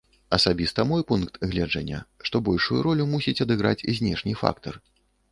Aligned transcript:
Асабіста 0.35 0.83
мой 0.91 1.01
пункт 1.09 1.35
гледжання, 1.51 1.99
што 2.29 2.41
большую 2.47 2.79
ролю 2.87 3.05
мусіць 3.11 3.35
адыграць 3.45 3.85
знешні 3.99 4.33
фактар. 4.41 4.73